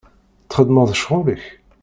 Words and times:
Txedmeḍ 0.49 0.89
ccɣel-ik? 1.01 1.43